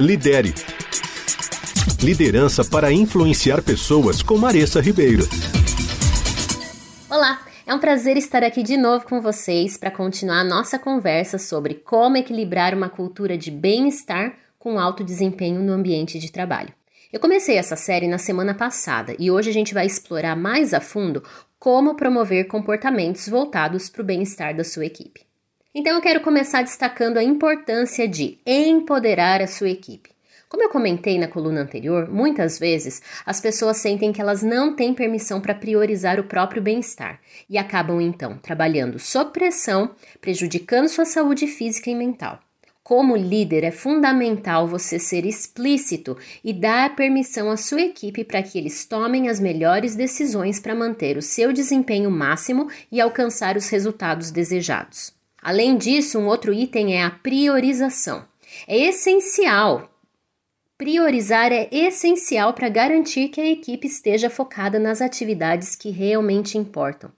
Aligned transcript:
Lidere. 0.00 0.54
Liderança 2.02 2.64
para 2.64 2.90
influenciar 2.90 3.62
pessoas 3.62 4.22
com 4.22 4.38
Maressa 4.38 4.80
Ribeiro. 4.80 5.24
Olá, 7.10 7.42
é 7.66 7.74
um 7.74 7.78
prazer 7.78 8.16
estar 8.16 8.42
aqui 8.42 8.62
de 8.62 8.78
novo 8.78 9.04
com 9.04 9.20
vocês 9.20 9.76
para 9.76 9.90
continuar 9.90 10.40
a 10.40 10.44
nossa 10.44 10.78
conversa 10.78 11.36
sobre 11.36 11.74
como 11.74 12.16
equilibrar 12.16 12.74
uma 12.74 12.88
cultura 12.88 13.36
de 13.36 13.50
bem-estar 13.50 14.34
com 14.58 14.78
alto 14.78 15.04
desempenho 15.04 15.62
no 15.62 15.74
ambiente 15.74 16.18
de 16.18 16.32
trabalho. 16.32 16.72
Eu 17.12 17.20
comecei 17.20 17.58
essa 17.58 17.76
série 17.76 18.08
na 18.08 18.18
semana 18.18 18.54
passada 18.54 19.14
e 19.18 19.30
hoje 19.30 19.50
a 19.50 19.52
gente 19.52 19.74
vai 19.74 19.84
explorar 19.84 20.34
mais 20.34 20.72
a 20.72 20.80
fundo 20.80 21.22
como 21.58 21.94
promover 21.96 22.48
comportamentos 22.48 23.28
voltados 23.28 23.90
para 23.90 24.00
o 24.00 24.06
bem-estar 24.06 24.56
da 24.56 24.64
sua 24.64 24.86
equipe. 24.86 25.31
Então 25.74 25.94
eu 25.94 26.02
quero 26.02 26.20
começar 26.20 26.60
destacando 26.60 27.16
a 27.16 27.24
importância 27.24 28.06
de 28.06 28.38
empoderar 28.46 29.40
a 29.40 29.46
sua 29.46 29.70
equipe. 29.70 30.10
Como 30.46 30.62
eu 30.62 30.68
comentei 30.68 31.18
na 31.18 31.28
coluna 31.28 31.62
anterior, 31.62 32.10
muitas 32.10 32.58
vezes 32.58 33.00
as 33.24 33.40
pessoas 33.40 33.78
sentem 33.78 34.12
que 34.12 34.20
elas 34.20 34.42
não 34.42 34.76
têm 34.76 34.92
permissão 34.92 35.40
para 35.40 35.54
priorizar 35.54 36.20
o 36.20 36.24
próprio 36.24 36.60
bem-estar 36.60 37.18
e 37.48 37.56
acabam 37.56 38.02
então 38.02 38.36
trabalhando 38.36 38.98
sob 38.98 39.32
pressão, 39.32 39.92
prejudicando 40.20 40.90
sua 40.90 41.06
saúde 41.06 41.46
física 41.46 41.88
e 41.88 41.94
mental. 41.94 42.38
Como 42.84 43.16
líder, 43.16 43.64
é 43.64 43.70
fundamental 43.70 44.68
você 44.68 44.98
ser 44.98 45.24
explícito 45.24 46.18
e 46.44 46.52
dar 46.52 46.94
permissão 46.94 47.50
à 47.50 47.56
sua 47.56 47.80
equipe 47.80 48.24
para 48.24 48.42
que 48.42 48.58
eles 48.58 48.84
tomem 48.84 49.30
as 49.30 49.40
melhores 49.40 49.96
decisões 49.96 50.60
para 50.60 50.74
manter 50.74 51.16
o 51.16 51.22
seu 51.22 51.50
desempenho 51.50 52.10
máximo 52.10 52.68
e 52.90 53.00
alcançar 53.00 53.56
os 53.56 53.70
resultados 53.70 54.30
desejados. 54.30 55.21
Além 55.42 55.76
disso, 55.76 56.20
um 56.20 56.26
outro 56.26 56.54
item 56.54 56.94
é 56.94 57.02
a 57.02 57.10
priorização. 57.10 58.24
É 58.68 58.78
essencial. 58.78 59.90
Priorizar 60.78 61.52
é 61.52 61.68
essencial 61.72 62.54
para 62.54 62.68
garantir 62.68 63.28
que 63.28 63.40
a 63.40 63.50
equipe 63.50 63.86
esteja 63.86 64.30
focada 64.30 64.78
nas 64.78 65.00
atividades 65.00 65.74
que 65.74 65.90
realmente 65.90 66.56
importam. 66.56 67.10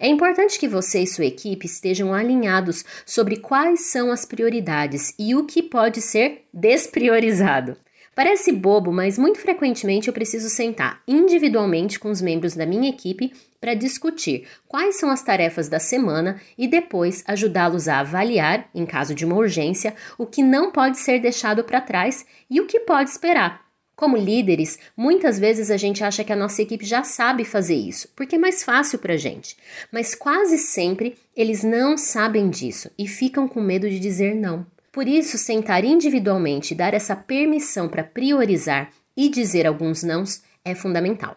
É 0.00 0.08
importante 0.08 0.58
que 0.58 0.66
você 0.66 1.02
e 1.02 1.06
sua 1.06 1.26
equipe 1.26 1.66
estejam 1.66 2.12
alinhados 2.12 2.84
sobre 3.06 3.36
quais 3.36 3.86
são 3.86 4.10
as 4.10 4.24
prioridades 4.24 5.14
e 5.18 5.34
o 5.34 5.46
que 5.46 5.62
pode 5.62 6.00
ser 6.00 6.46
despriorizado. 6.52 7.76
Parece 8.18 8.50
bobo, 8.50 8.90
mas 8.90 9.16
muito 9.16 9.38
frequentemente 9.38 10.08
eu 10.08 10.12
preciso 10.12 10.48
sentar 10.48 11.00
individualmente 11.06 12.00
com 12.00 12.10
os 12.10 12.20
membros 12.20 12.56
da 12.56 12.66
minha 12.66 12.90
equipe 12.90 13.32
para 13.60 13.74
discutir 13.74 14.44
quais 14.66 14.96
são 14.96 15.08
as 15.08 15.22
tarefas 15.22 15.68
da 15.68 15.78
semana 15.78 16.40
e 16.58 16.66
depois 16.66 17.22
ajudá-los 17.28 17.86
a 17.86 18.00
avaliar, 18.00 18.68
em 18.74 18.84
caso 18.84 19.14
de 19.14 19.24
uma 19.24 19.36
urgência, 19.36 19.94
o 20.18 20.26
que 20.26 20.42
não 20.42 20.72
pode 20.72 20.98
ser 20.98 21.20
deixado 21.20 21.62
para 21.62 21.80
trás 21.80 22.26
e 22.50 22.60
o 22.60 22.66
que 22.66 22.80
pode 22.80 23.08
esperar. 23.08 23.64
Como 23.94 24.16
líderes, 24.16 24.80
muitas 24.96 25.38
vezes 25.38 25.70
a 25.70 25.76
gente 25.76 26.02
acha 26.02 26.24
que 26.24 26.32
a 26.32 26.36
nossa 26.36 26.60
equipe 26.60 26.84
já 26.84 27.04
sabe 27.04 27.44
fazer 27.44 27.76
isso, 27.76 28.08
porque 28.16 28.34
é 28.34 28.38
mais 28.38 28.64
fácil 28.64 28.98
para 28.98 29.14
a 29.14 29.16
gente. 29.16 29.56
Mas 29.92 30.16
quase 30.16 30.58
sempre 30.58 31.16
eles 31.36 31.62
não 31.62 31.96
sabem 31.96 32.50
disso 32.50 32.90
e 32.98 33.06
ficam 33.06 33.46
com 33.46 33.60
medo 33.60 33.88
de 33.88 34.00
dizer 34.00 34.34
não. 34.34 34.66
Por 34.92 35.06
isso, 35.06 35.36
sentar 35.36 35.84
individualmente 35.84 36.72
e 36.72 36.76
dar 36.76 36.94
essa 36.94 37.14
permissão 37.14 37.88
para 37.88 38.04
priorizar 38.04 38.90
e 39.16 39.28
dizer 39.28 39.66
alguns 39.66 40.02
nãos 40.02 40.42
é 40.64 40.74
fundamental. 40.74 41.36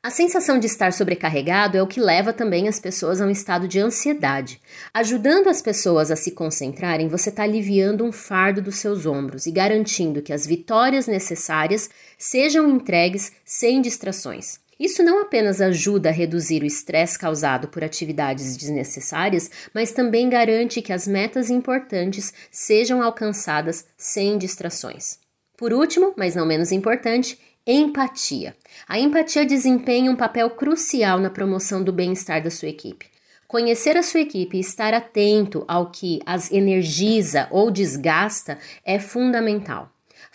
A 0.00 0.10
sensação 0.10 0.60
de 0.60 0.66
estar 0.66 0.92
sobrecarregado 0.92 1.76
é 1.76 1.82
o 1.82 1.86
que 1.86 2.00
leva 2.00 2.32
também 2.32 2.68
as 2.68 2.78
pessoas 2.78 3.20
a 3.20 3.26
um 3.26 3.30
estado 3.30 3.66
de 3.66 3.80
ansiedade. 3.80 4.60
Ajudando 4.94 5.48
as 5.48 5.60
pessoas 5.60 6.10
a 6.10 6.16
se 6.16 6.30
concentrarem, 6.30 7.08
você 7.08 7.30
está 7.30 7.42
aliviando 7.42 8.04
um 8.04 8.12
fardo 8.12 8.62
dos 8.62 8.76
seus 8.76 9.06
ombros 9.06 9.46
e 9.46 9.50
garantindo 9.50 10.22
que 10.22 10.32
as 10.32 10.46
vitórias 10.46 11.08
necessárias 11.08 11.90
sejam 12.16 12.70
entregues 12.70 13.32
sem 13.44 13.82
distrações. 13.82 14.60
Isso 14.78 15.02
não 15.02 15.20
apenas 15.20 15.60
ajuda 15.60 16.08
a 16.08 16.12
reduzir 16.12 16.62
o 16.62 16.66
estresse 16.66 17.18
causado 17.18 17.66
por 17.66 17.82
atividades 17.82 18.56
desnecessárias, 18.56 19.50
mas 19.74 19.90
também 19.90 20.28
garante 20.28 20.80
que 20.80 20.92
as 20.92 21.08
metas 21.08 21.50
importantes 21.50 22.32
sejam 22.50 23.02
alcançadas 23.02 23.86
sem 23.96 24.38
distrações. 24.38 25.18
Por 25.56 25.72
último, 25.72 26.14
mas 26.16 26.36
não 26.36 26.46
menos 26.46 26.70
importante, 26.70 27.36
empatia. 27.66 28.56
A 28.86 28.98
empatia 28.98 29.44
desempenha 29.44 30.10
um 30.10 30.16
papel 30.16 30.48
crucial 30.50 31.18
na 31.18 31.28
promoção 31.28 31.82
do 31.82 31.92
bem-estar 31.92 32.40
da 32.40 32.50
sua 32.50 32.68
equipe. 32.68 33.06
Conhecer 33.48 33.96
a 33.96 34.02
sua 34.02 34.20
equipe 34.20 34.56
e 34.56 34.60
estar 34.60 34.94
atento 34.94 35.64
ao 35.66 35.90
que 35.90 36.20
as 36.24 36.52
energiza 36.52 37.48
ou 37.50 37.70
desgasta 37.70 38.58
é 38.84 39.00
fundamental. 39.00 39.90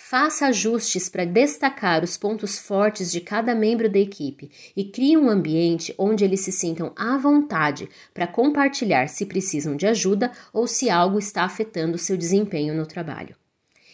Faça 0.06 0.48
ajustes 0.48 1.08
para 1.08 1.24
destacar 1.24 2.04
os 2.04 2.18
pontos 2.18 2.60
fortes 2.60 3.10
de 3.10 3.22
cada 3.22 3.56
membro 3.56 3.90
da 3.90 3.98
equipe 3.98 4.52
e 4.76 4.84
crie 4.84 5.16
um 5.16 5.30
ambiente 5.30 5.96
onde 5.98 6.26
eles 6.26 6.42
se 6.42 6.52
sintam 6.52 6.92
à 6.94 7.18
vontade 7.18 7.88
para 8.14 8.28
compartilhar 8.28 9.08
se 9.08 9.26
precisam 9.26 9.78
de 9.78 9.88
ajuda 9.88 10.30
ou 10.52 10.68
se 10.68 10.90
algo 10.90 11.18
está 11.18 11.44
afetando 11.44 11.98
seu 11.98 12.18
desempenho 12.18 12.76
no 12.76 12.86
trabalho. 12.86 13.34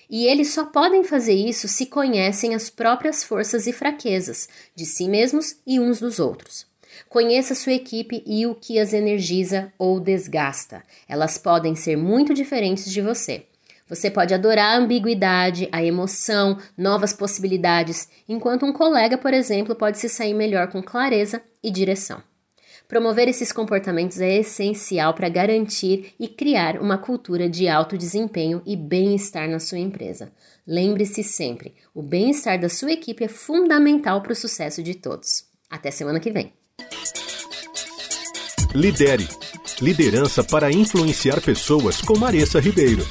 E 0.10 0.26
eles 0.26 0.52
só 0.52 0.66
podem 0.66 1.04
fazer 1.04 1.36
isso 1.36 1.68
se 1.68 1.86
conhecem 1.86 2.56
as 2.56 2.72
próprias 2.72 3.24
forças 3.24 3.68
e 3.68 3.72
fraquezas 3.72 4.50
de 4.76 4.88
si 4.88 5.08
mesmos 5.08 5.58
e 5.66 5.80
uns 5.80 6.00
dos 6.00 6.18
outros. 6.18 6.66
Conheça 7.08 7.54
sua 7.54 7.74
equipe 7.74 8.24
e 8.26 8.48
o 8.48 8.56
que 8.56 8.80
as 8.80 8.94
energiza 8.94 9.72
ou 9.78 10.00
desgasta. 10.00 10.84
Elas 11.08 11.38
podem 11.38 11.76
ser 11.76 11.96
muito 11.96 12.34
diferentes 12.34 12.92
de 12.92 13.00
você. 13.00 13.46
Você 13.90 14.12
pode 14.12 14.34
adorar 14.34 14.76
a 14.76 14.78
ambiguidade, 14.78 15.68
a 15.72 15.84
emoção, 15.84 16.60
novas 16.78 17.12
possibilidades, 17.12 18.08
enquanto 18.28 18.66
um 18.66 18.72
colega, 18.72 19.18
por 19.18 19.34
exemplo, 19.34 19.74
pode 19.74 19.98
se 19.98 20.08
sair 20.08 20.34
melhor 20.34 20.68
com 20.68 20.82
clareza 20.84 21.42
e 21.64 21.72
direção. 21.72 22.22
Promover 22.88 23.28
esses 23.28 23.52
comportamentos 23.52 24.20
é 24.20 24.38
essencial 24.38 25.14
para 25.14 25.30
garantir 25.30 26.14
e 26.20 26.28
criar 26.28 26.80
uma 26.80 26.98
cultura 26.98 27.50
de 27.50 27.68
alto 27.68 27.98
desempenho 27.98 28.62
e 28.66 28.76
bem-estar 28.76 29.48
na 29.50 29.60
sua 29.60 29.78
empresa. 29.78 30.32
Lembre-se 30.66 31.24
sempre: 31.24 31.74
o 31.94 32.02
bem-estar 32.02 32.60
da 32.60 32.70
sua 32.70 32.92
equipe 32.92 33.24
é 33.24 33.28
fundamental 33.28 34.22
para 34.22 34.34
o 34.34 34.36
sucesso 34.36 34.82
de 34.82 34.96
todos. 34.96 35.46
Até 35.70 35.92
semana 35.92 36.20
que 36.20 36.32
vem. 36.32 36.52
Lidere 38.74 39.28
liderança 39.82 40.44
para 40.44 40.72
influenciar 40.72 41.42
pessoas 41.42 42.02
com 42.02 42.18
Maressa 42.18 42.60
Ribeiro. 42.60 43.06